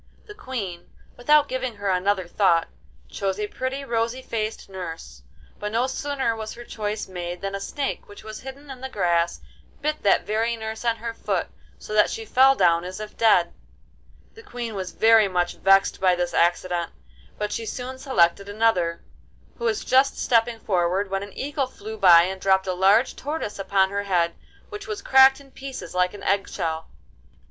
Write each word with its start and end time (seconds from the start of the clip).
The 0.25 0.33
Queen, 0.33 0.89
without 1.15 1.47
giving 1.47 1.75
her 1.75 1.91
another 1.91 2.27
thought, 2.27 2.69
chose 3.07 3.39
a 3.39 3.45
pretty 3.45 3.85
rosy 3.85 4.23
faced 4.23 4.67
nurse, 4.67 5.21
but 5.59 5.71
no 5.71 5.85
sooner 5.85 6.35
was 6.35 6.55
her 6.55 6.63
choice 6.63 7.07
made 7.07 7.41
than 7.41 7.53
a 7.53 7.59
snake, 7.59 8.07
which 8.07 8.23
was 8.23 8.39
hidden 8.41 8.71
in 8.71 8.81
the 8.81 8.89
grass, 8.89 9.41
bit 9.79 10.01
that 10.01 10.25
very 10.25 10.55
nurse 10.55 10.83
on 10.83 10.95
her 10.95 11.13
foot, 11.13 11.49
so 11.77 11.93
that 11.93 12.09
she 12.09 12.25
fell 12.25 12.55
down 12.55 12.83
as 12.83 12.99
if 12.99 13.15
dead. 13.15 13.53
The 14.33 14.41
Queen 14.41 14.73
was 14.73 14.91
very 14.91 15.27
much 15.27 15.57
vexed 15.57 16.01
by 16.01 16.15
this 16.15 16.33
accident, 16.33 16.91
but 17.37 17.51
she 17.51 17.67
soon 17.67 17.99
selected 17.99 18.49
another, 18.49 19.03
who 19.59 19.65
was 19.65 19.85
just 19.85 20.17
stepping 20.17 20.59
forward 20.59 21.11
when 21.11 21.21
an 21.21 21.37
eagle 21.37 21.67
flew 21.67 21.95
by 21.95 22.23
and 22.23 22.41
dropped 22.41 22.65
a 22.65 22.73
large 22.73 23.15
tortoise 23.15 23.59
upon 23.59 23.91
her 23.91 24.01
head, 24.05 24.33
which 24.69 24.87
was 24.87 25.03
cracked 25.03 25.39
in 25.39 25.51
pieces 25.51 25.93
like 25.93 26.15
an 26.15 26.23
egg 26.23 26.49
shell. 26.49 26.89